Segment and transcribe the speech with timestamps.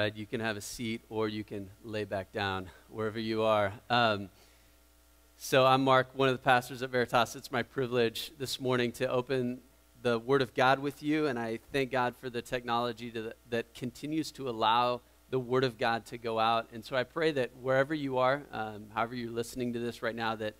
[0.00, 3.70] right, you can have a seat or you can lay back down wherever you are.
[3.90, 4.30] Um,
[5.36, 7.36] so, I'm Mark, one of the pastors at Veritas.
[7.36, 9.60] It's my privilege this morning to open
[10.00, 13.74] the Word of God with you, and I thank God for the technology to, that
[13.74, 16.68] continues to allow the Word of God to go out.
[16.72, 20.16] And so, I pray that wherever you are, um, however you're listening to this right
[20.16, 20.54] now, that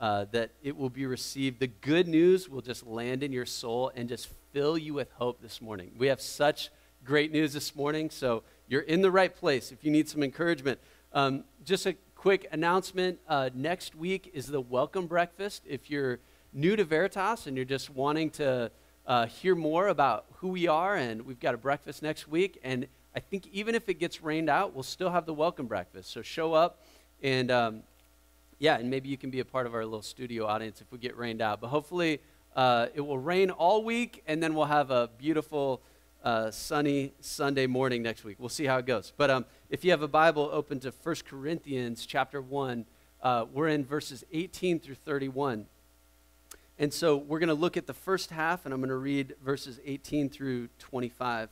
[0.00, 1.60] uh, that it will be received.
[1.60, 5.42] The good news will just land in your soul and just fill you with hope
[5.42, 5.92] this morning.
[5.98, 6.70] We have such
[7.04, 10.80] great news this morning, so you're in the right place if you need some encouragement.
[11.12, 15.62] Um, just a quick announcement uh, next week is the welcome breakfast.
[15.66, 16.18] If you're
[16.52, 18.70] new to Veritas and you're just wanting to
[19.06, 22.58] uh, hear more about who we are, and we've got a breakfast next week.
[22.64, 26.10] And I think even if it gets rained out, we'll still have the welcome breakfast.
[26.12, 26.82] So show up
[27.22, 27.50] and.
[27.50, 27.82] Um,
[28.58, 30.98] yeah, and maybe you can be a part of our little studio audience if we
[30.98, 31.60] get rained out.
[31.60, 32.20] But hopefully,
[32.54, 35.82] uh, it will rain all week, and then we'll have a beautiful
[36.26, 38.36] uh, sunny Sunday morning next week.
[38.40, 39.12] We'll see how it goes.
[39.16, 42.84] But um, if you have a Bible open to 1 Corinthians chapter 1,
[43.22, 45.66] uh, we're in verses 18 through 31.
[46.80, 49.36] And so we're going to look at the first half, and I'm going to read
[49.44, 51.44] verses 18 through 25.
[51.44, 51.50] It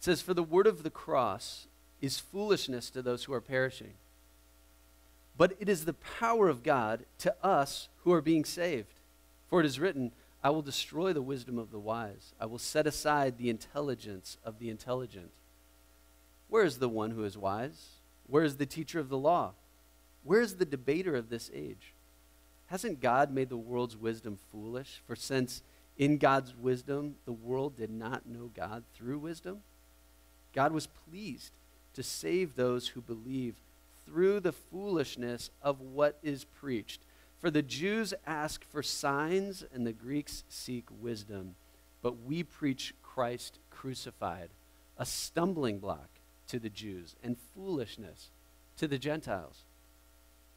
[0.00, 1.68] says, For the word of the cross
[2.00, 3.94] is foolishness to those who are perishing,
[5.38, 8.94] but it is the power of God to us who are being saved.
[9.48, 10.10] For it is written,
[10.46, 12.32] I will destroy the wisdom of the wise.
[12.40, 15.32] I will set aside the intelligence of the intelligent.
[16.48, 17.86] Where is the one who is wise?
[18.28, 19.54] Where is the teacher of the law?
[20.22, 21.94] Where is the debater of this age?
[22.68, 25.02] Hasn't God made the world's wisdom foolish?
[25.08, 25.62] For since
[25.98, 29.62] in God's wisdom the world did not know God through wisdom,
[30.54, 31.50] God was pleased
[31.94, 33.56] to save those who believe
[34.06, 37.00] through the foolishness of what is preached.
[37.40, 41.54] For the Jews ask for signs, and the Greeks seek wisdom.
[42.02, 44.50] But we preach Christ crucified,
[44.98, 46.08] a stumbling block
[46.48, 48.30] to the Jews, and foolishness
[48.78, 49.64] to the Gentiles.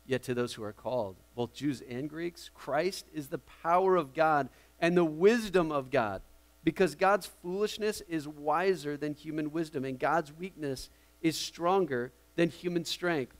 [0.05, 4.13] Yet to those who are called, both Jews and Greeks, Christ is the power of
[4.13, 4.49] God
[4.79, 6.21] and the wisdom of God.
[6.63, 10.89] Because God's foolishness is wiser than human wisdom, and God's weakness
[11.21, 13.35] is stronger than human strength.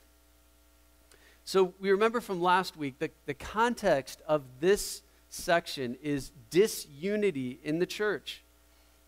[1.50, 5.02] So we remember from last week that the context of this
[5.32, 8.44] section is disunity in the church.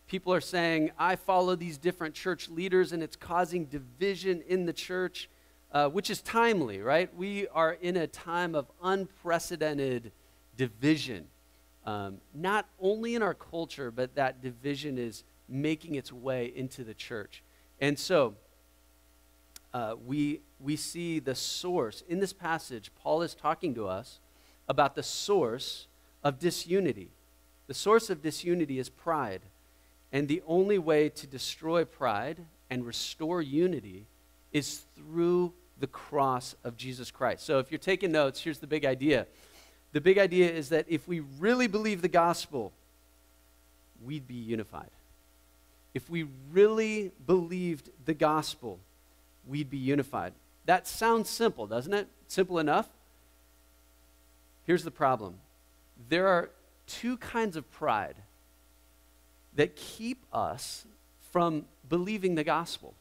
[0.08, 4.74] People are saying, I follow these different church leaders, and it's causing division in the
[4.74, 5.30] church,
[5.72, 7.16] uh, which is timely, right?
[7.16, 10.12] We are in a time of unprecedented
[10.58, 11.28] division.
[11.86, 16.96] Um, not only in our culture, but that division is making its way into the
[16.96, 17.44] church.
[17.80, 18.34] And so,
[19.74, 22.04] uh, we, we see the source.
[22.10, 24.20] In this passage, Paul is talking to us
[24.68, 25.88] about the source
[26.24, 27.10] of disunity.
[27.68, 29.42] The source of disunity is pride.
[30.12, 32.40] And the only way to destroy pride
[32.70, 34.06] and restore unity
[34.52, 37.46] is through the cross of Jesus Christ.
[37.46, 39.26] So if you're taking notes, here's the big idea.
[39.94, 42.72] The big idea is that if we really believe the gospel,
[44.04, 44.90] we'd be unified.
[45.94, 48.80] If we really believed the gospel,
[49.48, 50.34] we'd be unified.
[50.66, 52.08] That sounds simple, doesn't it?
[52.28, 52.88] Simple enough?
[54.66, 55.36] Here's the problem
[56.10, 56.50] there are
[56.88, 58.16] two kinds of pride
[59.56, 60.86] that keep us
[61.32, 62.94] from believing the gospel.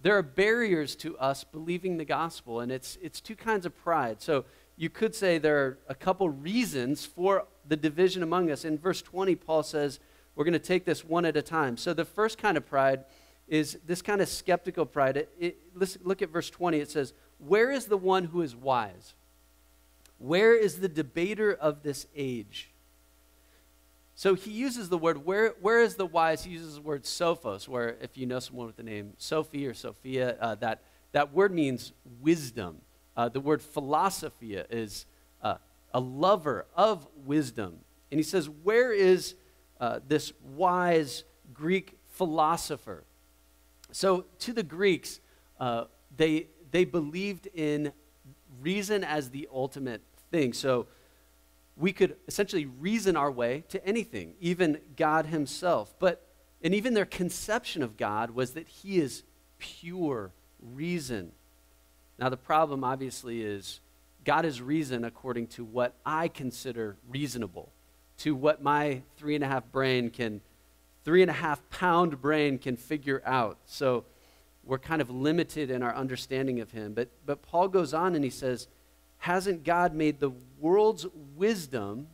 [0.00, 4.22] There are barriers to us believing the gospel, and it's, it's two kinds of pride.
[4.22, 4.44] So
[4.76, 8.64] you could say there are a couple reasons for the division among us.
[8.64, 9.98] In verse 20, Paul says,
[10.36, 11.76] we're going to take this one at a time.
[11.76, 13.04] So the first kind of pride
[13.48, 15.16] is this kind of skeptical pride.
[15.16, 16.78] It, it, listen, look at verse 20.
[16.78, 19.14] It says, Where is the one who is wise?
[20.18, 22.70] Where is the debater of this age?
[24.14, 26.42] So he uses the word, where, where is the wise?
[26.42, 29.74] He uses the word sophos, where if you know someone with the name Sophie or
[29.74, 30.82] Sophia, uh, that,
[31.12, 32.80] that word means wisdom.
[33.16, 35.06] Uh, the word philosophia is
[35.40, 35.54] uh,
[35.94, 37.78] a lover of wisdom.
[38.10, 39.34] And he says, Where is
[39.80, 41.22] uh, this wise
[41.54, 43.04] Greek philosopher?
[43.92, 45.20] So, to the Greeks,
[45.58, 45.84] uh,
[46.16, 47.92] they, they believed in
[48.60, 50.52] reason as the ultimate thing.
[50.52, 50.86] So,
[51.76, 55.94] we could essentially reason our way to anything, even God Himself.
[55.98, 56.26] But,
[56.62, 59.22] and even their conception of God was that He is
[59.58, 61.32] pure reason.
[62.18, 63.80] Now, the problem obviously is
[64.24, 67.72] God is reason according to what I consider reasonable,
[68.18, 70.40] to what my three and a half brain can
[71.08, 73.56] three and a half pound brain can figure out.
[73.64, 74.04] So
[74.62, 76.92] we're kind of limited in our understanding of him.
[76.92, 78.68] But, but Paul goes on and he says,
[79.16, 82.08] Hasn't God made the world's wisdom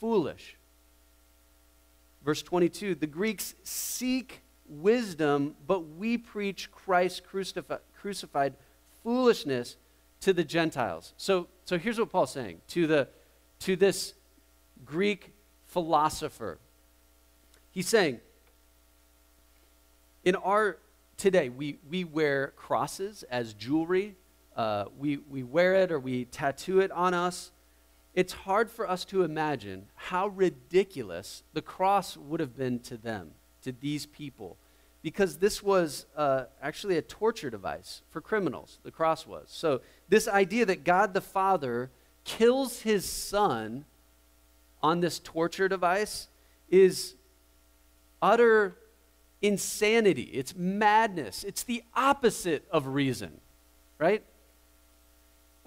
[0.00, 0.56] foolish?
[2.24, 8.54] Verse 22 the Greeks seek wisdom, but we preach Christ crucifi- crucified
[9.04, 9.76] foolishness
[10.22, 11.14] to the Gentiles.
[11.16, 13.08] So, so here's what Paul's saying to, the,
[13.60, 14.14] to this
[14.84, 15.30] Greek
[15.66, 16.58] philosopher.
[17.72, 18.20] He's saying,
[20.24, 20.78] in our
[21.16, 24.14] today, we, we wear crosses as jewelry.
[24.54, 27.50] Uh, we, we wear it or we tattoo it on us.
[28.14, 33.30] It's hard for us to imagine how ridiculous the cross would have been to them,
[33.62, 34.58] to these people,
[35.02, 39.46] because this was uh, actually a torture device for criminals, the cross was.
[39.48, 39.80] So,
[40.10, 41.90] this idea that God the Father
[42.24, 43.86] kills his son
[44.82, 46.28] on this torture device
[46.68, 47.14] is
[48.22, 48.76] utter
[49.42, 50.30] insanity.
[50.32, 51.44] It's madness.
[51.44, 53.40] It's the opposite of reason,
[53.98, 54.22] right?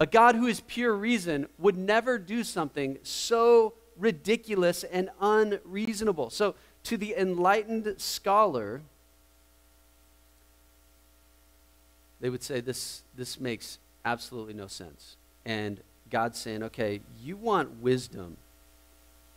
[0.00, 6.30] A God who is pure reason would never do something so ridiculous and unreasonable.
[6.30, 6.54] So,
[6.84, 8.82] to the enlightened scholar,
[12.20, 15.16] they would say this, this makes absolutely no sense.
[15.44, 15.80] And
[16.10, 18.36] God's saying, okay, you want wisdom.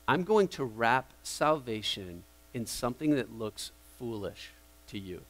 [0.07, 2.23] I'm going to wrap salvation
[2.53, 4.51] in something that looks foolish
[4.87, 5.21] to you.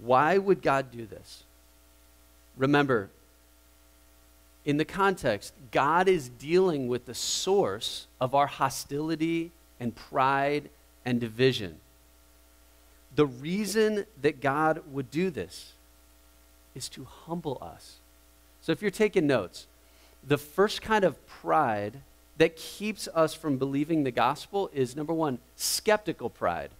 [0.00, 1.42] Why would God do this?
[2.56, 3.10] Remember,
[4.64, 9.50] in the context, God is dealing with the source of our hostility
[9.80, 10.68] and pride
[11.04, 11.76] and division.
[13.14, 15.72] The reason that God would do this
[16.74, 17.96] is to humble us.
[18.60, 19.66] So if you're taking notes,
[20.26, 22.00] the first kind of pride
[22.38, 26.70] that keeps us from believing the gospel is number one, skeptical pride.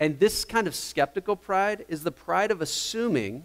[0.00, 3.44] And this kind of skeptical pride is the pride of assuming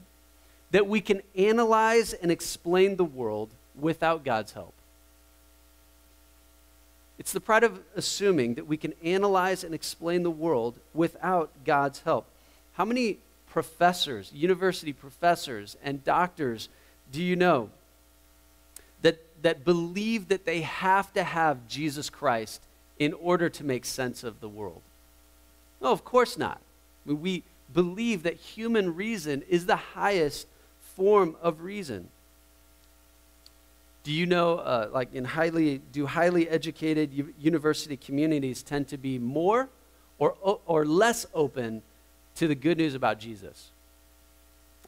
[0.72, 4.74] that we can analyze and explain the world without God's help.
[7.18, 12.00] It's the pride of assuming that we can analyze and explain the world without God's
[12.02, 12.26] help.
[12.74, 13.18] How many
[13.50, 16.70] professors, university professors, and doctors
[17.12, 17.70] do you know
[19.42, 22.62] that, believe that they have to have Jesus Christ
[22.98, 24.82] in order to make sense of the world?
[25.82, 26.62] No, of course not.
[27.06, 27.44] We
[27.74, 30.48] believe that human reason is the highest
[30.96, 32.10] form of reason.
[34.04, 38.98] Do you know, uh, like in highly, do highly educated u- university communities tend to
[38.98, 39.70] be more
[40.18, 40.36] or,
[40.66, 41.82] or less open
[42.36, 43.72] to the good news about Jesus?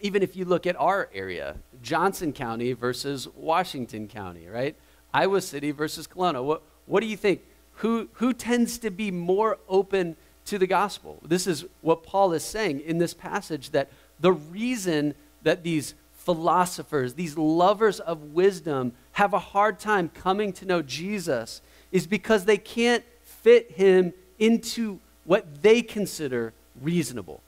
[0.01, 4.75] Even if you look at our area, Johnson County versus Washington County, right?
[5.13, 6.43] Iowa City versus Kalona.
[6.43, 7.41] What, what do you think?
[7.75, 10.15] Who, who tends to be more open
[10.45, 11.19] to the gospel.
[11.23, 13.89] This is what Paul is saying in this passage that
[14.19, 20.65] the reason that these philosophers, these lovers of wisdom, have a hard time coming to
[20.65, 21.61] know Jesus
[21.91, 27.41] is because they can't fit him into what they consider reasonable.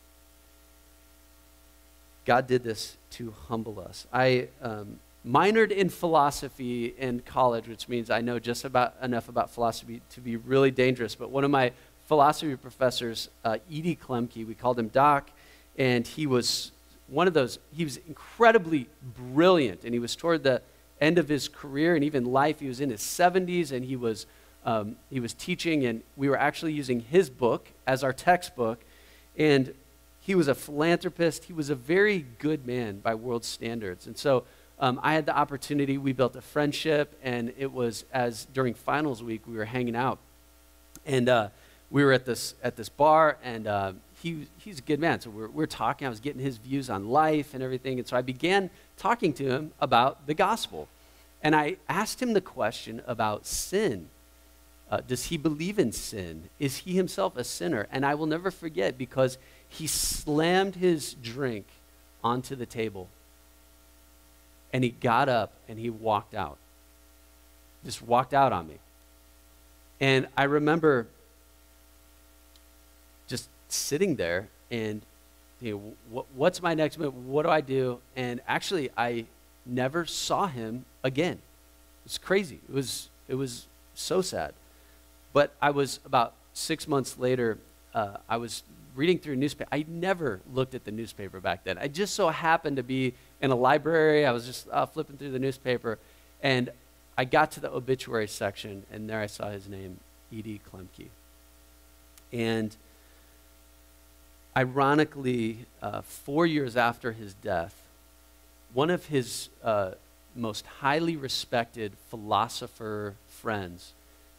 [2.25, 4.07] God did this to humble us.
[4.11, 9.51] I um, minored in philosophy in college, which means I know just about enough about
[9.51, 11.15] philosophy to be really dangerous.
[11.15, 11.71] But one of my
[12.05, 13.97] philosophy professors, uh, E.D.
[14.01, 14.45] Klemke.
[14.45, 15.29] We called him Doc,
[15.77, 16.71] and he was
[17.07, 20.61] one of those, he was incredibly brilliant, and he was toward the
[21.01, 22.59] end of his career and even life.
[22.59, 24.25] He was in his 70s, and he was,
[24.65, 28.83] um, he was teaching, and we were actually using his book as our textbook.
[29.37, 29.73] And
[30.25, 31.45] he was a philanthropist.
[31.45, 34.07] He was a very good man by world standards.
[34.07, 34.45] And so
[34.79, 39.21] um, I had the opportunity, we built a friendship, and it was as during finals
[39.21, 40.19] week, we were hanging out.
[41.05, 41.49] And uh,
[41.91, 45.19] we were at this at this bar, and uh, he he's a good man.
[45.19, 46.07] So we're we're talking.
[46.07, 49.49] I was getting his views on life and everything, and so I began talking to
[49.49, 50.87] him about the gospel,
[51.41, 54.07] and I asked him the question about sin.
[54.89, 56.49] Uh, does he believe in sin?
[56.59, 57.87] Is he himself a sinner?
[57.91, 59.37] And I will never forget because
[59.73, 61.65] he slammed his drink
[62.23, 63.09] onto the table,
[64.71, 66.57] and he got up and he walked out.
[67.83, 68.75] Just walked out on me.
[69.99, 71.07] And I remember
[73.27, 75.01] just sitting there and
[75.59, 77.15] you know, what, what's my next move?
[77.25, 77.99] What do I do?
[78.15, 79.25] And actually, I
[79.65, 81.39] never saw him again.
[82.05, 82.59] It's crazy.
[82.69, 83.65] It was it was
[83.95, 84.53] so sad.
[85.31, 87.57] But I was about six months later.
[87.93, 88.63] Uh, I was
[88.95, 89.69] reading through newspaper.
[89.71, 91.77] I never looked at the newspaper back then.
[91.77, 94.25] I just so happened to be in a library.
[94.25, 95.99] I was just uh, flipping through the newspaper,
[96.41, 96.69] and
[97.17, 99.99] I got to the obituary section, and there I saw his name,
[100.31, 100.61] E.D.
[100.71, 101.07] Klemke.
[102.31, 102.75] And
[104.55, 107.75] Ironically, uh, four years after his death,
[108.73, 109.91] one of his uh,
[110.35, 113.93] most highly respected philosopher friends,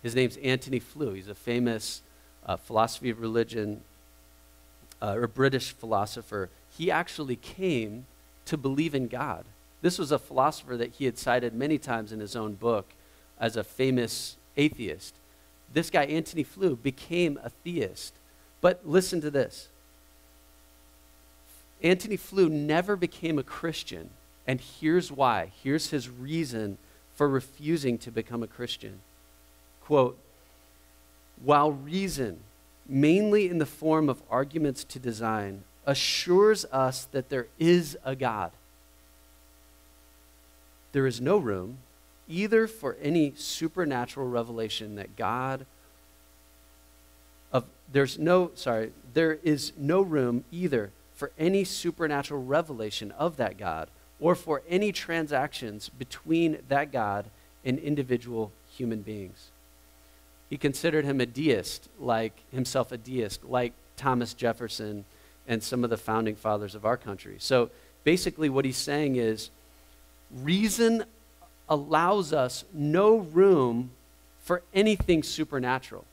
[0.05, 1.15] his name's Antony Flew.
[1.15, 2.01] He's a famous
[2.47, 3.81] uh, philosophy of religion
[5.03, 8.07] uh, or British philosopher, he actually came
[8.47, 9.45] to believe in God.
[9.83, 12.87] This was a philosopher that he had cited many times in his own book
[13.39, 15.15] as a famous atheist.
[15.73, 18.15] This guy, Antony Flew, became a theist.
[18.61, 19.69] But listen to this
[21.83, 24.11] Antony Flew never became a Christian,
[24.47, 25.51] and here's why.
[25.63, 26.79] Here's his reason
[27.15, 29.01] for refusing to become a Christian.
[29.83, 30.19] Quote,
[31.43, 32.41] while reason,
[32.87, 38.53] mainly in the form of arguments to design, assures us that there is a God,
[40.93, 41.79] there is no room
[42.29, 45.67] either for any supernatural revelation that God
[47.53, 53.57] of there's no sorry, there is no room either for any supernatural revelation of that
[53.57, 53.89] God
[54.21, 57.27] or for any transactions between that God
[57.65, 59.51] and individual human beings.
[60.51, 65.05] He considered him a deist, like himself a deist, like Thomas Jefferson
[65.47, 67.37] and some of the founding fathers of our country.
[67.39, 67.71] So
[68.05, 69.51] basically, what he's saying is
[70.31, 71.05] reason
[71.69, 73.91] allows us no room
[74.43, 76.05] for anything supernatural.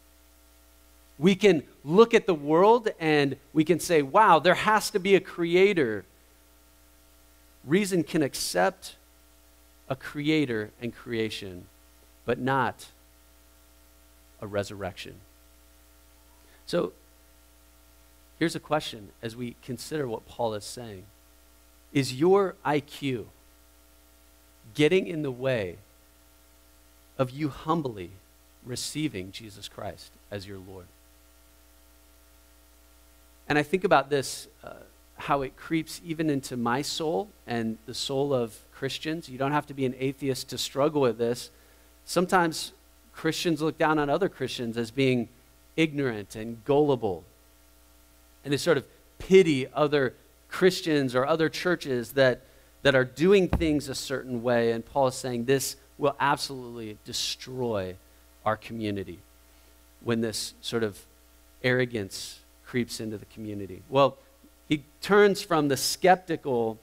[1.20, 5.16] We can look at the world and we can say, wow, there has to be
[5.16, 6.06] a creator.
[7.66, 8.96] Reason can accept
[9.88, 11.66] a creator and creation,
[12.26, 12.88] but not
[14.42, 15.16] a resurrection.
[16.66, 16.94] So
[18.40, 21.04] here's a question as we consider what Paul is saying
[21.94, 23.26] Is your IQ
[24.74, 25.78] getting in the way
[27.18, 28.12] of you humbly
[28.66, 30.86] receiving Jesus Christ as your Lord?
[33.48, 34.76] And I think about this, uh,
[35.18, 39.28] how it creeps even into my soul and the soul of Christians.
[39.28, 41.52] You don't have to be an atheist to struggle with this.
[42.06, 42.72] Sometimes
[43.22, 45.30] Christians look down on other Christians as being
[45.76, 47.24] ignorant and gullible.
[48.44, 48.86] And they sort of
[49.20, 50.16] pity other
[50.50, 52.42] Christians or other churches that,
[52.82, 54.72] that are doing things a certain way.
[54.72, 57.96] And Paul is saying this will absolutely destroy
[58.44, 59.20] our community
[60.04, 60.98] when this sort of
[61.64, 63.84] arrogance creeps into the community.
[63.88, 64.18] Well,
[64.68, 66.80] he turns from the skeptical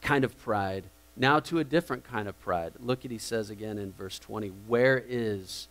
[0.00, 0.84] kind of pride
[1.16, 2.72] now to a different kind of pride.
[2.80, 5.68] Look at he says again in verse 20, where is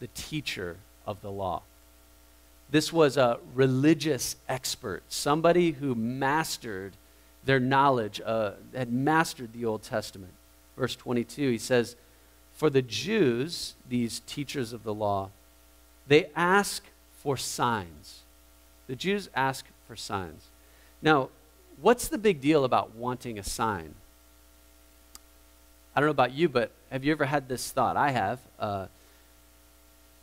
[0.00, 0.76] the teacher
[1.06, 1.62] of the law?
[2.70, 6.92] This was a religious expert, somebody who mastered
[7.44, 10.32] their knowledge, uh, had mastered the Old Testament.
[10.76, 11.96] Verse 22, he says,
[12.52, 15.30] For the Jews, these teachers of the law,
[16.06, 16.84] they ask
[17.22, 18.20] for signs
[18.88, 20.48] the Jews ask for signs.
[21.00, 21.28] Now,
[21.80, 23.94] what's the big deal about wanting a sign?
[25.94, 27.96] I don't know about you, but have you ever had this thought?
[27.96, 28.38] I have.
[28.58, 28.86] Uh,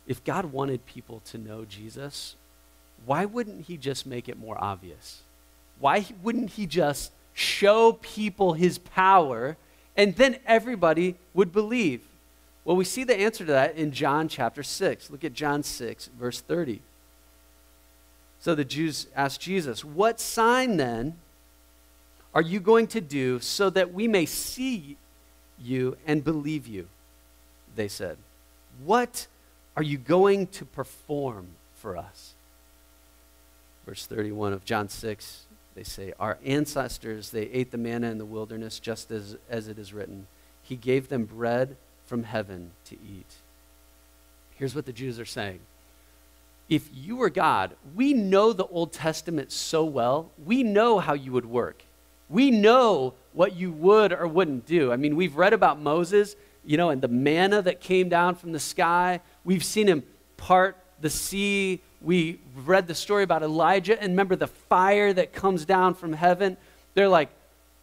[0.06, 2.36] if God wanted people to know Jesus,
[3.04, 5.22] why wouldn't He just make it more obvious?
[5.78, 9.56] Why wouldn't He just show people His power
[9.96, 12.02] and then everybody would believe?
[12.64, 15.10] Well, we see the answer to that in John chapter 6.
[15.10, 16.80] Look at John 6, verse 30.
[18.40, 21.14] So the Jews asked Jesus, What sign then
[22.34, 24.96] are you going to do so that we may see
[25.62, 26.88] you and believe you?
[27.74, 28.16] They said,
[28.84, 29.26] What
[29.76, 32.34] are you going to perform for us?
[33.84, 35.44] Verse 31 of John 6,
[35.74, 39.78] they say, Our ancestors, they ate the manna in the wilderness just as, as it
[39.78, 40.26] is written.
[40.62, 43.34] He gave them bread from heaven to eat.
[44.56, 45.60] Here's what the Jews are saying
[46.68, 51.32] if you were God, we know the Old Testament so well, we know how you
[51.32, 51.84] would work.
[52.28, 54.90] We know what you would or wouldn't do.
[54.90, 58.52] I mean, we've read about Moses, you know, and the manna that came down from
[58.52, 59.20] the sky.
[59.44, 60.04] We've seen him
[60.38, 61.82] part the sea.
[62.00, 66.56] We read the story about Elijah, and remember the fire that comes down from heaven.
[66.94, 67.28] They're like,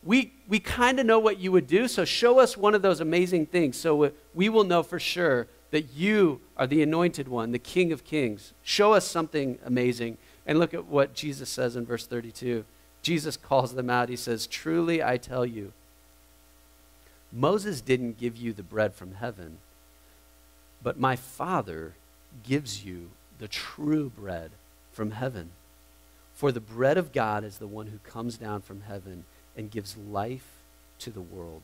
[0.04, 3.00] we, we kind of know what you would do, so show us one of those
[3.00, 7.60] amazing things so we will know for sure that you are the anointed one, the
[7.60, 8.54] King of Kings.
[8.64, 10.18] Show us something amazing.
[10.48, 12.66] And look at what Jesus says in verse 32.
[13.04, 14.10] Jesus calls them out.
[14.10, 15.74] He says, Truly I tell you,
[17.32, 19.58] Moses didn't give you the bread from heaven,
[20.82, 21.94] but my Father
[22.44, 24.52] gives you the true bread
[24.92, 25.50] from heaven.
[26.34, 29.98] For the bread of God is the one who comes down from heaven and gives
[29.98, 30.48] life
[31.00, 31.62] to the world.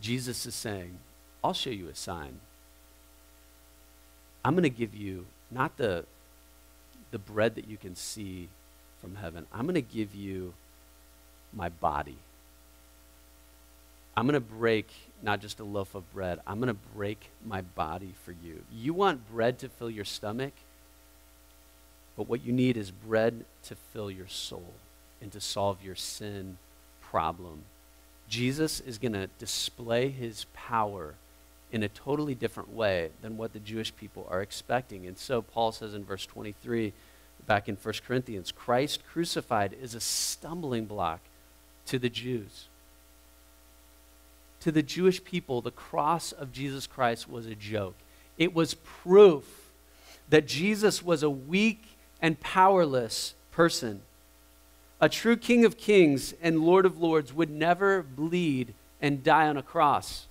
[0.00, 0.98] Jesus is saying,
[1.44, 2.40] I'll show you a sign.
[4.44, 6.04] I'm going to give you not the,
[7.10, 8.48] the bread that you can see
[9.00, 10.54] from heaven, I'm going to give you
[11.52, 12.16] my body.
[14.16, 14.88] I'm going to break
[15.22, 18.62] not just a loaf of bread, I'm going to break my body for you.
[18.72, 20.52] You want bread to fill your stomach?
[22.20, 24.74] but what you need is bread to fill your soul
[25.22, 26.58] and to solve your sin
[27.00, 27.62] problem.
[28.28, 31.14] Jesus is going to display his power
[31.72, 35.06] in a totally different way than what the Jewish people are expecting.
[35.06, 36.92] And so Paul says in verse 23,
[37.46, 41.20] back in 1 Corinthians, Christ crucified is a stumbling block
[41.86, 42.66] to the Jews.
[44.60, 47.96] To the Jewish people, the cross of Jesus Christ was a joke.
[48.36, 49.70] It was proof
[50.28, 51.82] that Jesus was a weak
[52.22, 54.02] and powerless person.
[55.00, 59.56] A true King of Kings and Lord of Lords would never bleed and die on
[59.56, 60.26] a cross.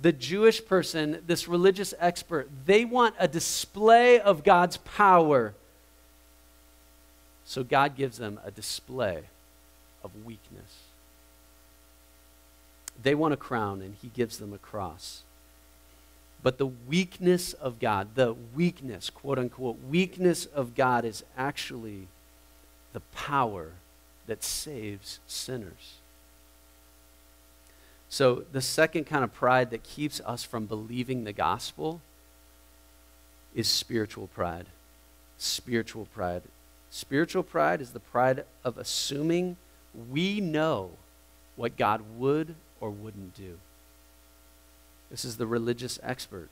[0.00, 5.54] The Jewish person, this religious expert, they want a display of God's power.
[7.44, 9.22] So God gives them a display
[10.02, 10.82] of weakness.
[13.02, 15.22] They want a crown, and He gives them a cross.
[16.42, 22.08] But the weakness of God, the weakness, quote unquote, weakness of God is actually
[22.92, 23.72] the power
[24.26, 25.98] that saves sinners.
[28.14, 32.00] So, the second kind of pride that keeps us from believing the gospel
[33.56, 34.66] is spiritual pride.
[35.36, 36.42] Spiritual pride.
[36.90, 39.56] Spiritual pride is the pride of assuming
[40.08, 40.90] we know
[41.56, 43.58] what God would or wouldn't do.
[45.10, 46.50] This is the religious expert.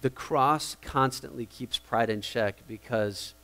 [0.00, 3.34] The cross constantly keeps pride in check because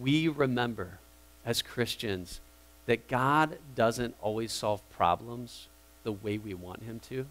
[0.00, 0.98] we remember
[1.44, 2.40] as Christians
[2.86, 5.68] that God doesn't always solve problems
[6.04, 7.26] the way we want Him to.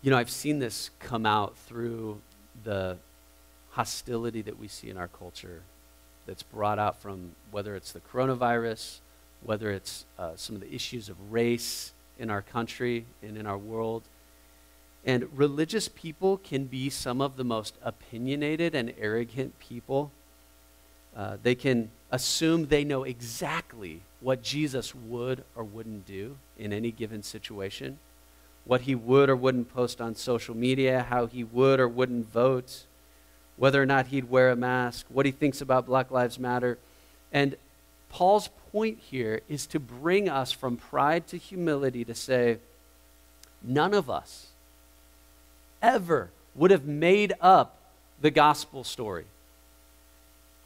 [0.00, 2.20] You know, I've seen this come out through
[2.62, 2.98] the
[3.70, 5.62] hostility that we see in our culture
[6.26, 9.00] that's brought out from whether it's the coronavirus,
[9.42, 13.58] whether it's uh, some of the issues of race in our country and in our
[13.58, 14.02] world.
[15.04, 20.10] And religious people can be some of the most opinionated and arrogant people.
[21.18, 26.92] Uh, they can assume they know exactly what Jesus would or wouldn't do in any
[26.92, 27.98] given situation,
[28.64, 32.84] what he would or wouldn't post on social media, how he would or wouldn't vote,
[33.56, 36.78] whether or not he'd wear a mask, what he thinks about Black Lives Matter.
[37.32, 37.56] And
[38.10, 42.58] Paul's point here is to bring us from pride to humility to say,
[43.60, 44.48] none of us
[45.82, 47.76] ever would have made up
[48.20, 49.24] the gospel story.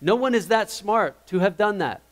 [0.02, 2.02] No one is that smart to have done that.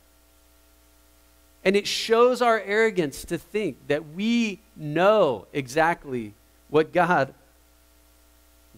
[1.64, 6.32] And it shows our arrogance to think that we know exactly
[6.70, 7.34] what God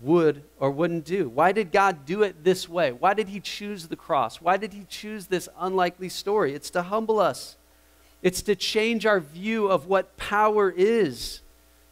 [0.03, 1.29] would or wouldn't do.
[1.29, 2.90] Why did God do it this way?
[2.90, 4.40] Why did He choose the cross?
[4.40, 6.55] Why did He choose this unlikely story?
[6.55, 7.57] It's to humble us,
[8.22, 11.40] it's to change our view of what power is.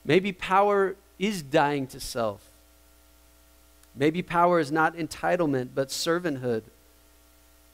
[0.06, 2.42] Maybe power is dying to self.
[3.94, 6.62] Maybe power is not entitlement, but servanthood.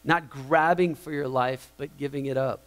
[0.06, 2.60] Not grabbing for your life, but giving it up.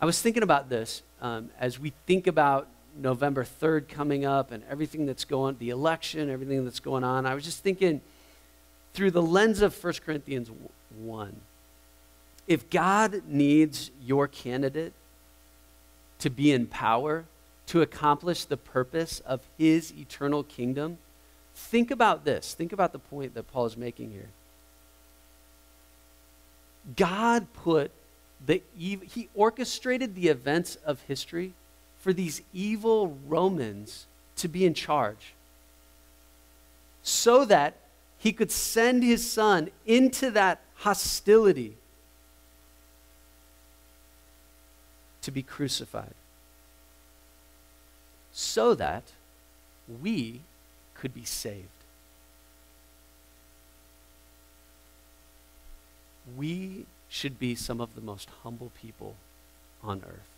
[0.00, 2.66] I was thinking about this um, as we think about
[2.98, 7.34] November 3rd coming up and everything that's going, the election, everything that's going on, I
[7.34, 8.00] was just thinking
[8.94, 10.50] through the lens of 1 Corinthians
[10.98, 11.36] 1.
[12.46, 14.94] If God needs your candidate
[16.20, 17.24] to be in power,
[17.66, 20.98] to accomplish the purpose of his eternal kingdom,
[21.54, 22.54] think about this.
[22.54, 24.28] Think about the point that Paul is making here.
[26.94, 27.90] God put
[28.44, 31.52] the he orchestrated the events of history
[31.98, 35.34] for these evil Romans to be in charge
[37.02, 37.76] so that
[38.18, 41.76] he could send his son into that hostility
[45.22, 46.14] to be crucified
[48.32, 49.02] so that
[50.02, 50.40] we
[50.94, 51.75] could be saved.
[56.34, 59.16] We should be some of the most humble people
[59.82, 60.28] on earth.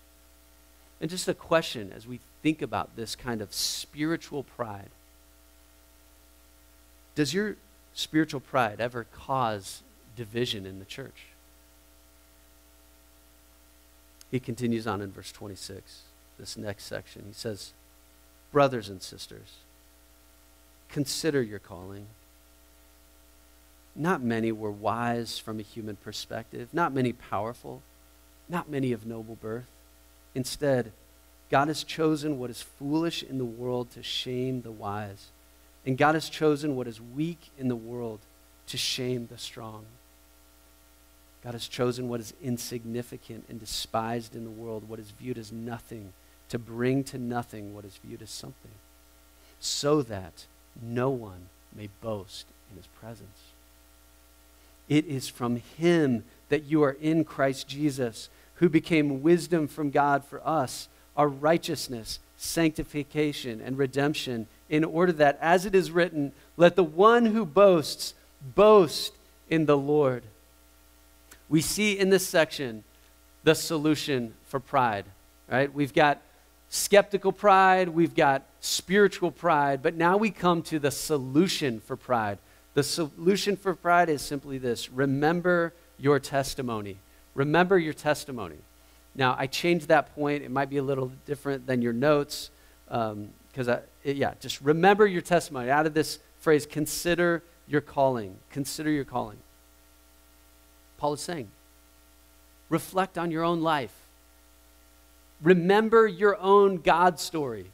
[1.00, 4.90] And just a question as we think about this kind of spiritual pride
[7.14, 7.56] Does your
[7.94, 9.82] spiritual pride ever cause
[10.16, 11.26] division in the church?
[14.30, 16.02] He continues on in verse 26,
[16.38, 17.24] this next section.
[17.26, 17.72] He says,
[18.52, 19.56] Brothers and sisters,
[20.88, 22.06] consider your calling.
[24.00, 27.82] Not many were wise from a human perspective, not many powerful,
[28.48, 29.68] not many of noble birth.
[30.36, 30.92] Instead,
[31.50, 35.30] God has chosen what is foolish in the world to shame the wise.
[35.84, 38.20] And God has chosen what is weak in the world
[38.68, 39.84] to shame the strong.
[41.42, 45.50] God has chosen what is insignificant and despised in the world, what is viewed as
[45.50, 46.12] nothing,
[46.50, 48.70] to bring to nothing what is viewed as something.
[49.60, 50.46] so that
[50.80, 53.57] no one may boast in his presence.
[54.88, 60.24] It is from him that you are in Christ Jesus, who became wisdom from God
[60.24, 66.76] for us, our righteousness, sanctification, and redemption, in order that, as it is written, let
[66.76, 68.14] the one who boasts
[68.54, 69.12] boast
[69.50, 70.22] in the Lord.
[71.48, 72.84] We see in this section
[73.44, 75.06] the solution for pride,
[75.50, 75.72] right?
[75.72, 76.20] We've got
[76.68, 82.38] skeptical pride, we've got spiritual pride, but now we come to the solution for pride.
[82.78, 86.98] The solution for pride is simply this remember your testimony.
[87.34, 88.58] Remember your testimony.
[89.16, 90.44] Now, I changed that point.
[90.44, 92.50] It might be a little different than your notes,
[92.86, 95.70] because, um, yeah, just remember your testimony.
[95.70, 98.36] Out of this phrase, consider your calling.
[98.52, 99.38] Consider your calling.
[100.98, 101.48] Paul is saying,
[102.68, 103.96] reflect on your own life.
[105.42, 107.72] Remember your own God story.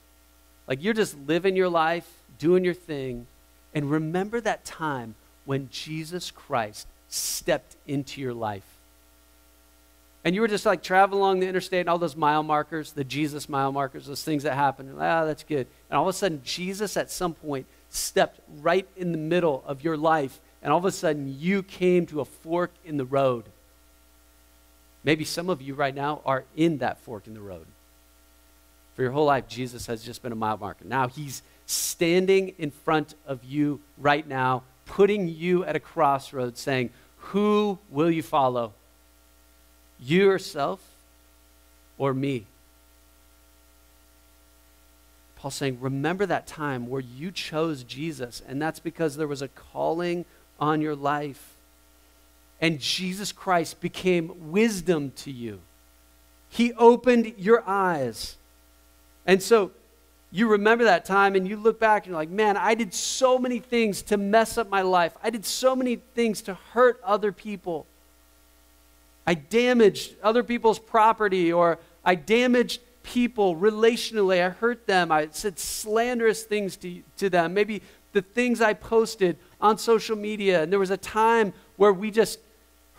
[0.67, 3.27] Like you're just living your life, doing your thing,
[3.75, 8.65] and remember that time when Jesus Christ stepped into your life.
[10.25, 13.05] And you were just like traveling along the interstate and all those mile markers, the
[13.05, 14.95] Jesus mile markers, those things that happen.
[14.99, 15.67] Ah, that's good.
[15.91, 19.85] And all of a sudden, Jesus at some point stepped right in the middle of
[19.85, 23.45] your life, and all of a sudden, you came to a fork in the road.
[25.05, 27.67] Maybe some of you right now are in that fork in the road.
[28.97, 30.87] For your whole life, Jesus has just been a mile marker.
[30.87, 36.91] Now he's standing in front of you right now, putting you at a crossroads, saying,
[37.17, 38.73] Who will you follow?
[39.99, 40.81] You yourself
[41.97, 42.47] or me?
[45.37, 49.49] Paul's saying, Remember that time where you chose Jesus, and that's because there was a
[49.49, 50.25] calling
[50.61, 51.55] on your life
[52.65, 55.61] and Jesus Christ became wisdom to you.
[56.49, 58.37] He opened your eyes.
[59.27, 59.73] And so
[60.35, 63.39] you remember that time and you look back and you're like, man, I did so
[63.39, 65.17] many things to mess up my life.
[65.23, 67.87] I did so many things to hurt other people.
[69.25, 74.45] I damaged other people's property or I damaged people relationally.
[74.45, 75.13] I hurt them.
[75.13, 77.55] I said slanderous things to, to them.
[77.55, 77.81] Maybe
[78.13, 80.65] the things I posted on social media.
[80.65, 82.41] And there was a time where we just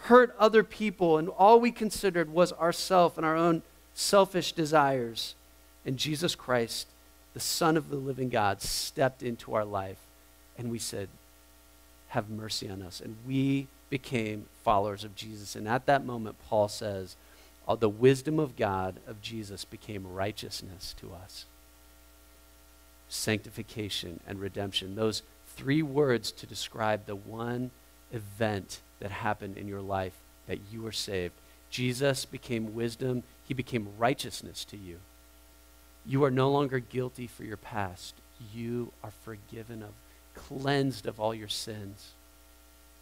[0.04, 3.62] hurt other people, and all we considered was ourself and our own
[3.94, 5.36] selfish desires.
[5.86, 6.88] And Jesus Christ,
[7.36, 10.00] the Son of the living God, stepped into our life,
[10.58, 11.10] and we said,
[12.08, 13.02] Have mercy on us.
[13.02, 15.54] And we became followers of Jesus.
[15.54, 17.18] And at that moment, Paul says,
[17.68, 21.44] uh, The wisdom of God, of Jesus, became righteousness to us.
[23.10, 24.96] Sanctification and redemption.
[24.96, 25.22] Those
[25.58, 27.72] three words to describe the one
[28.14, 30.16] event that happened in your life
[30.48, 31.34] that you were saved.
[31.70, 35.00] Jesus became wisdom, he became righteousness to you.
[36.06, 38.16] You are no longer guilty for your past.
[38.54, 39.90] You are forgiven of,
[40.34, 42.12] cleansed of all your sins.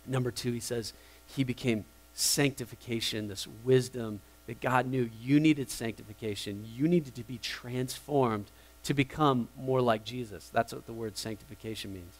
[0.05, 0.93] Number two, he says,
[1.25, 6.65] he became sanctification, this wisdom that God knew you needed sanctification.
[6.75, 8.45] You needed to be transformed
[8.83, 10.49] to become more like Jesus.
[10.53, 12.15] That's what the word sanctification means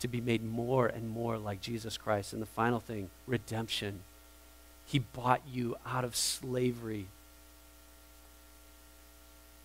[0.00, 2.32] to be made more and more like Jesus Christ.
[2.32, 4.00] And the final thing, redemption.
[4.86, 7.06] He bought you out of slavery.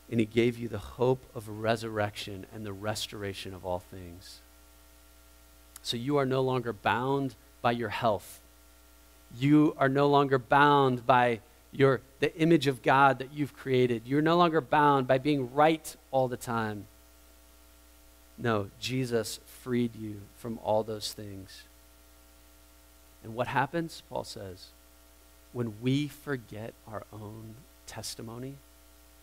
[0.10, 4.40] And he gave you the hope of resurrection and the restoration of all things.
[5.82, 8.40] So you are no longer bound by your health.
[9.38, 11.40] You are no longer bound by
[11.72, 14.04] your, the image of God that you've created.
[14.06, 16.86] You're no longer bound by being right all the time.
[18.38, 21.64] No, Jesus freed you from all those things.
[23.24, 24.68] And what happens, Paul says,
[25.54, 27.56] when we forget our own
[27.88, 28.56] testimony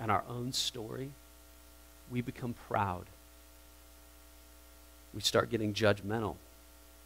[0.03, 1.11] and our own story,
[2.11, 3.05] we become proud.
[5.15, 6.35] We start getting judgmental.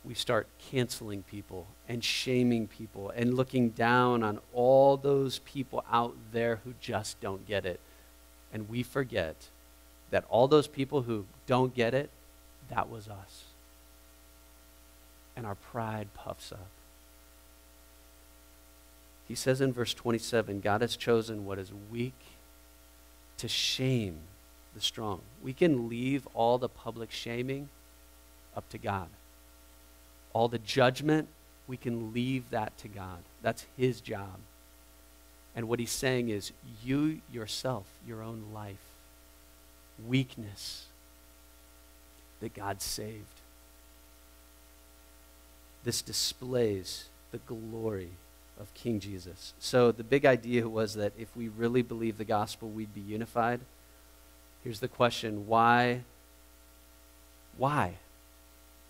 [0.02, 6.14] We start canceling people and shaming people and looking down on all those people out
[6.32, 7.80] there who just don't get it.
[8.50, 9.48] And we forget
[10.10, 12.08] that all those people who don't get it,
[12.70, 13.44] that was us.
[15.36, 16.70] And our pride puffs up.
[19.28, 22.14] He says in verse 27 God has chosen what is weak
[23.38, 24.18] to shame
[24.74, 25.20] the strong.
[25.42, 27.68] We can leave all the public shaming
[28.56, 29.08] up to God.
[30.32, 31.28] All the judgment,
[31.66, 33.18] we can leave that to God.
[33.42, 34.38] That's His job.
[35.54, 36.52] And what He's saying is,
[36.84, 38.76] you yourself, your own life,
[40.06, 40.86] weakness
[42.40, 43.40] that God saved.
[45.84, 48.10] This displays the glory
[48.60, 49.54] of King Jesus.
[49.58, 53.60] So the big idea was that if we really believe the gospel, we'd be unified.
[54.64, 56.02] Here's the question why
[57.58, 57.94] why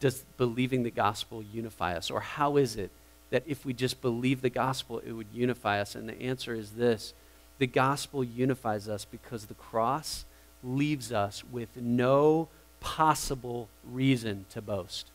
[0.00, 2.10] does believing the gospel unify us?
[2.10, 2.90] Or how is it
[3.30, 5.94] that if we just believe the gospel, it would unify us?
[5.94, 7.14] And the answer is this
[7.58, 10.24] the gospel unifies us because the cross
[10.62, 12.48] leaves us with no
[12.80, 15.10] possible reason to boast.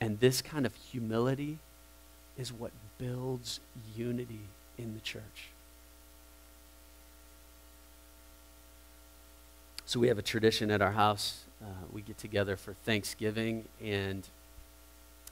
[0.00, 1.58] And this kind of humility
[2.36, 3.60] is what builds
[3.94, 4.40] unity
[4.78, 5.50] in the church.
[9.86, 11.44] So we have a tradition at our house.
[11.62, 14.28] Uh, we get together for Thanksgiving and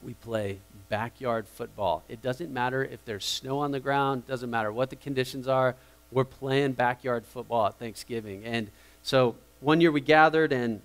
[0.02, 2.02] we play backyard football.
[2.08, 5.74] It doesn't matter if there's snow on the ground, doesn't matter what the conditions are.
[6.12, 8.44] We're playing backyard football at Thanksgiving.
[8.44, 8.70] And
[9.02, 10.80] so one year we gathered and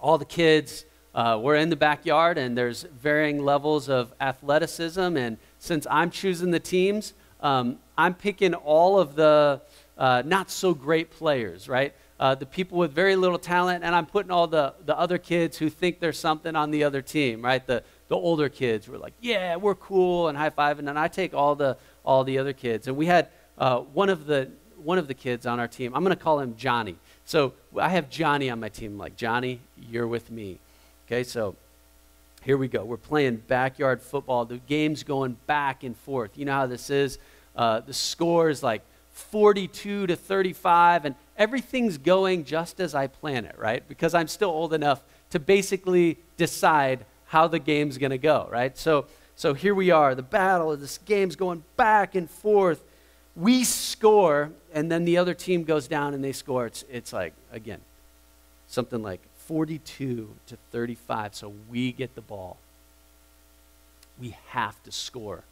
[0.00, 0.84] all the kids
[1.14, 5.16] uh, were in the backyard and there's varying levels of athleticism.
[5.16, 9.60] And since I'm choosing the teams, um, I'm picking all of the
[9.96, 11.92] uh, not so great players, right?
[12.20, 15.56] uh, the people with very little talent, and I'm putting all the, the other kids
[15.56, 17.64] who think there's something on the other team, right?
[17.64, 21.08] The, the older kids were like, yeah, we're cool, and high five, and then I
[21.08, 22.88] take all the, all the other kids.
[22.88, 24.50] And we had uh, one, of the,
[24.82, 26.96] one of the kids on our team, I'm going to call him Johnny.
[27.24, 30.58] So I have Johnny on my team, like, Johnny, you're with me.
[31.08, 31.56] Okay, so
[32.42, 32.84] here we go.
[32.84, 34.44] We're playing backyard football.
[34.44, 36.36] The game's going back and forth.
[36.36, 37.18] You know how this is?
[37.56, 43.46] Uh, the score is like 42 to 35, and everything's going just as I plan
[43.46, 43.82] it, right?
[43.88, 48.76] Because I'm still old enough to basically decide how the game's going to go, right?
[48.76, 52.84] So, so here we are, the battle, this game's going back and forth.
[53.34, 56.66] We score, and then the other team goes down and they score.
[56.66, 57.80] It's, it's like, again,
[58.66, 61.34] something like 42 to 35.
[61.34, 62.58] So we get the ball.
[64.20, 65.42] We have to score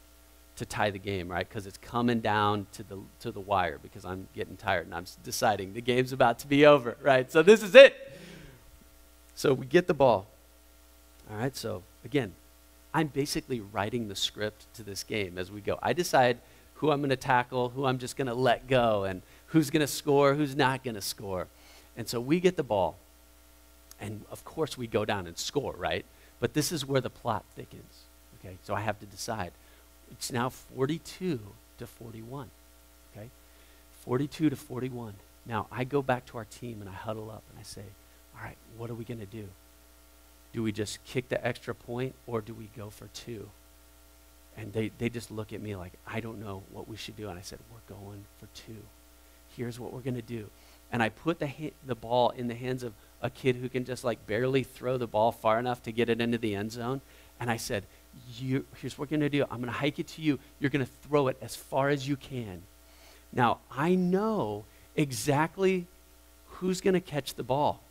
[0.56, 1.48] to tie the game, right?
[1.48, 5.06] Because it's coming down to the, to the wire because I'm getting tired and I'm
[5.24, 7.30] deciding the game's about to be over, right?
[7.32, 7.94] So this is it.
[9.34, 10.26] So we get the ball.
[11.30, 12.34] All right, so again,
[12.94, 15.78] I'm basically writing the script to this game as we go.
[15.82, 16.38] I decide
[16.74, 19.80] who I'm going to tackle, who I'm just going to let go, and who's going
[19.80, 21.48] to score, who's not going to score.
[21.96, 22.96] And so we get the ball.
[24.00, 26.04] And of course, we go down and score, right?
[26.40, 28.04] But this is where the plot thickens.
[28.38, 29.52] Okay, so I have to decide
[30.10, 31.40] it's now 42
[31.78, 32.50] to 41.
[33.12, 33.28] Okay?
[34.02, 35.14] 42 to 41.
[35.46, 37.84] Now, I go back to our team and I huddle up and I say,
[38.36, 39.48] all right, what are we going to do?
[40.52, 43.48] Do we just kick the extra point or do we go for two?
[44.56, 47.28] And they, they just look at me like, I don't know what we should do.
[47.28, 48.82] And I said, we're going for two.
[49.56, 50.48] Here's what we're going to do.
[50.90, 53.84] And I put the, ha- the ball in the hands of a kid who can
[53.84, 57.00] just like barely throw the ball far enough to get it into the end zone.
[57.40, 57.84] And I said,
[58.38, 59.42] you, here's what we're going to do.
[59.44, 60.38] I'm going to hike it to you.
[60.58, 62.62] You're going to throw it as far as you can.
[63.32, 65.86] Now, I know exactly
[66.48, 67.82] who's going to catch the ball.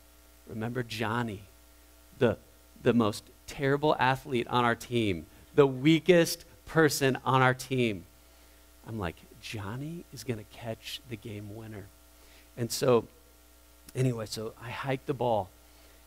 [0.48, 1.42] Remember Johnny,
[2.18, 2.38] the,
[2.82, 8.06] the most terrible athlete on our team, the weakest person on our team.
[8.88, 11.86] I'm like, Johnny is going to catch the game winner.
[12.58, 13.06] And so,
[13.96, 15.50] anyway, so I hike the ball,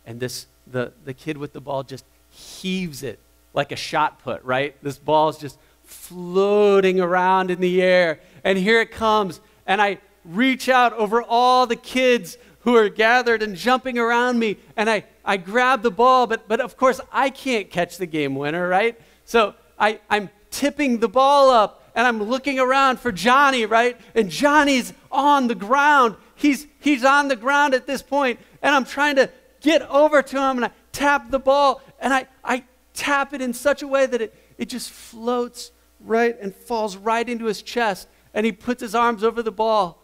[0.06, 3.18] and this the, the kid with the ball just heaves it
[3.54, 4.76] like a shot put, right?
[4.82, 8.20] This ball is just floating around in the air.
[8.44, 9.40] And here it comes.
[9.66, 14.58] And I reach out over all the kids who are gathered and jumping around me.
[14.76, 18.36] And I, I grab the ball, but, but of course, I can't catch the game
[18.36, 19.00] winner, right?
[19.24, 23.98] So I, I'm tipping the ball up and I'm looking around for Johnny, right?
[24.14, 26.14] And Johnny's on the ground.
[26.36, 30.36] He's, he's on the ground at this point, and I'm trying to get over to
[30.36, 32.64] him and I tap the ball and I, I
[32.94, 37.28] tap it in such a way that it, it just floats right and falls right
[37.28, 38.08] into his chest.
[38.34, 39.98] And he puts his arms over the ball.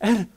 [0.00, 0.28] And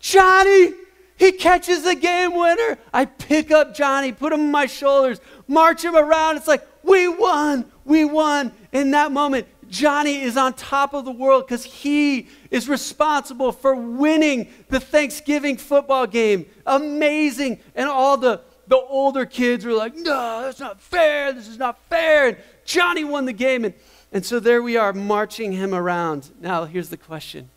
[0.00, 0.72] Johnny,
[1.16, 2.78] he catches the game winner.
[2.92, 6.36] I pick up Johnny, put him on my shoulders, march him around.
[6.36, 8.52] It's like, we won, we won.
[8.72, 13.74] In that moment, Johnny is on top of the world because he is responsible for
[13.74, 16.46] winning the Thanksgiving football game.
[16.66, 17.60] Amazing.
[17.74, 21.32] And all the the older kids were like, no, that's not fair.
[21.32, 22.28] This is not fair.
[22.28, 23.64] And Johnny won the game.
[23.64, 23.74] And,
[24.12, 26.30] and so there we are marching him around.
[26.40, 27.48] Now, here's the question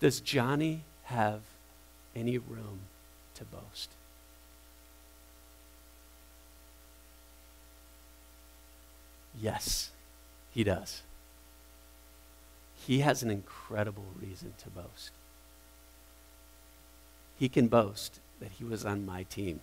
[0.00, 1.40] Does Johnny have
[2.16, 2.80] any room
[3.34, 3.90] to boast?
[9.38, 9.90] Yes,
[10.52, 11.02] he does.
[12.86, 15.12] He has an incredible reason to boast.
[17.38, 19.60] He can boast that he was on my team.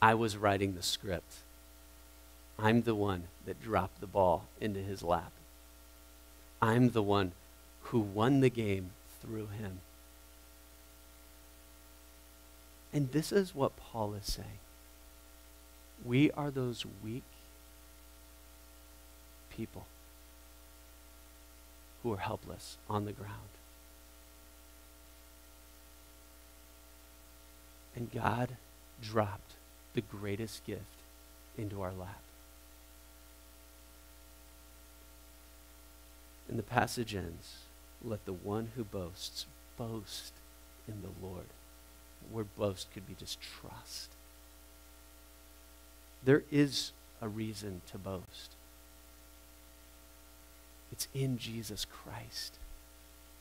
[0.00, 1.36] I was writing the script.
[2.58, 5.32] I'm the one that dropped the ball into his lap.
[6.60, 7.32] I'm the one
[7.84, 9.80] who won the game through him.
[12.92, 14.60] And this is what Paul is saying.
[16.04, 17.24] We are those weak
[19.56, 19.86] people
[22.02, 23.32] who are helpless on the ground.
[27.94, 28.56] And God
[29.02, 29.52] dropped
[29.94, 30.82] the greatest gift
[31.56, 32.20] into our lap.
[36.48, 37.62] And the passage ends
[38.04, 40.32] let the one who boasts boast
[40.86, 41.46] in the Lord.
[42.22, 44.10] The word boast could be just trust.
[46.24, 48.55] There is a reason to boast.
[50.96, 52.54] It's in Jesus Christ,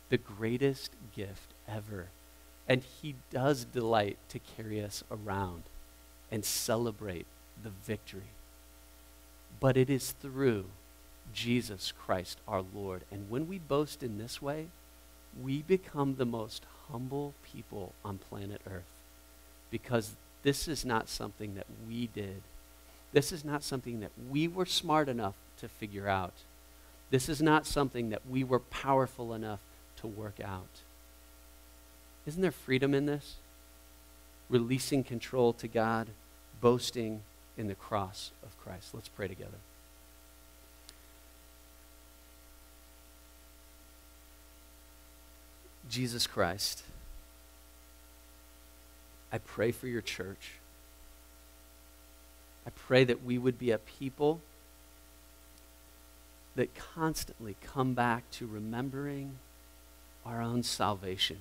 [0.10, 2.08] the greatest gift ever.
[2.68, 5.64] And he does delight to carry us around
[6.30, 7.26] and celebrate
[7.64, 8.34] the victory.
[9.62, 10.66] But it is through
[11.34, 13.04] Jesus Christ our Lord.
[13.10, 14.66] And when we boast in this way,
[15.42, 18.84] we become the most humble people on planet Earth
[19.72, 20.12] because
[20.44, 22.42] this is not something that we did.
[23.14, 26.34] This is not something that we were smart enough to figure out.
[27.16, 29.62] This is not something that we were powerful enough
[30.02, 30.82] to work out.
[32.26, 33.36] Isn't there freedom in this?
[34.50, 36.10] Releasing control to God,
[36.60, 37.22] boasting
[37.58, 38.90] in the cross of Christ.
[38.94, 39.60] Let's pray together.
[45.90, 46.84] Jesus Christ,
[49.32, 50.56] I pray for your church.
[52.68, 54.42] I pray that we would be a people
[56.56, 59.38] that constantly come back to remembering
[60.26, 61.38] our own salvation,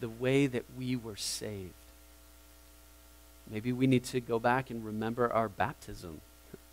[0.00, 1.72] the way that we were saved.
[3.48, 6.20] Maybe we need to go back and remember our baptism.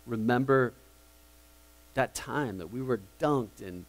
[0.06, 0.72] remember
[1.94, 3.84] that time that we were dunked and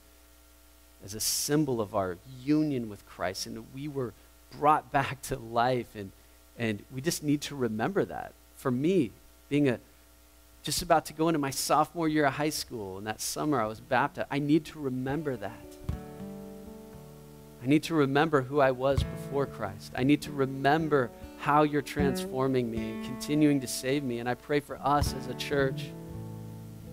[1.03, 4.13] as a symbol of our union with Christ and we were
[4.57, 6.11] brought back to life and
[6.57, 8.31] and we just need to remember that.
[8.55, 9.11] For me,
[9.49, 9.79] being a
[10.65, 13.67] just about to go into my sophomore year of high school, and that summer I
[13.67, 14.27] was baptized.
[14.31, 15.77] I need to remember that.
[17.61, 19.93] I need to remember who I was before Christ.
[19.95, 24.17] I need to remember how you're transforming me and continuing to save me.
[24.17, 25.91] And I pray for us as a church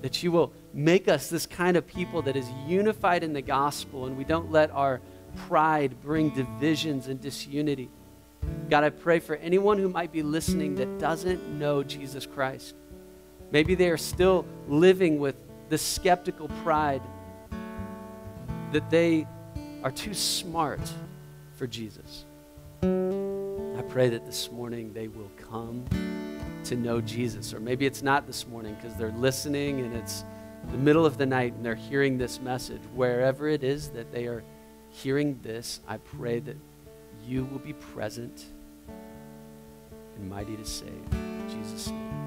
[0.02, 4.04] that you will make us this kind of people that is unified in the gospel
[4.04, 5.00] and we don't let our
[5.48, 7.88] pride bring divisions and disunity.
[8.68, 12.74] God, I pray for anyone who might be listening that doesn't know Jesus Christ.
[13.52, 15.36] Maybe they are still living with
[15.68, 17.02] the skeptical pride
[18.72, 19.26] that they
[19.84, 20.80] are too smart
[21.56, 22.24] for Jesus.
[22.82, 25.84] I pray that this morning they will come
[26.64, 27.52] to know Jesus.
[27.52, 30.24] Or maybe it's not this morning because they're listening and it's
[30.70, 32.80] the middle of the night and they're hearing this message.
[32.94, 34.42] Wherever it is that they are
[34.90, 36.56] hearing this, I pray that
[37.26, 38.46] you will be present
[40.16, 42.21] and mighty to save.